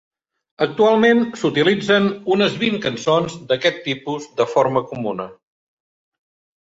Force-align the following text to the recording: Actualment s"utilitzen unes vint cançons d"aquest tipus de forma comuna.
Actualment 0.65 1.19
s"utilitzen 1.39 2.07
unes 2.35 2.57
vint 2.63 2.79
cançons 2.87 3.35
d"aquest 3.51 3.79
tipus 3.91 4.29
de 4.41 4.51
forma 4.55 4.87
comuna. 4.95 5.33